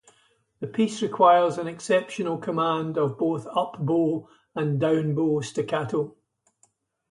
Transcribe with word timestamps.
The 0.61 0.65
piece 0.65 1.03
requires 1.03 1.59
an 1.59 1.67
exceptional 1.67 2.39
command 2.39 2.97
of 2.97 3.19
both 3.19 3.45
upbow 3.49 4.27
and 4.55 4.81
downbow 4.81 5.43
staccato. 5.45 6.15